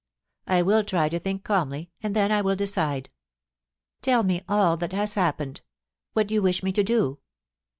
I 0.47 0.63
will 0.63 0.83
try 0.83 1.09
to 1.09 1.19
think 1.19 1.43
calmly, 1.43 1.91
and 2.01 2.15
then 2.15 2.31
I 2.31 2.41
will 2.41 2.55
decide. 2.55 3.11
Tell 4.01 4.23
me 4.23 4.41
all 4.49 4.75
that 4.77 4.93
has 4.93 5.13
happened— 5.13 5.61
what 6.13 6.31
you 6.31 6.41
wish 6.41 6.63
me 6.63 6.71
to 6.71 6.83
do.' 6.83 7.19